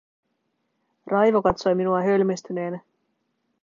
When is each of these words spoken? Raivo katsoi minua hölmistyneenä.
Raivo 1.07 1.41
katsoi 1.41 1.75
minua 1.75 2.01
hölmistyneenä. 2.01 2.79